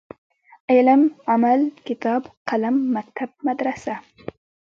[0.71, 1.01] علم
[1.33, 3.95] ،عمل ،کتاب ،قلم ،مکتب ،مدرسه